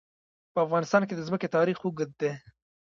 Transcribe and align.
په 0.53 0.59
افغانستان 0.65 1.01
کې 1.07 1.13
د 1.15 1.21
ځمکه 1.27 1.47
تاریخ 1.55 1.77
اوږد 1.81 2.09
دی. 2.21 2.31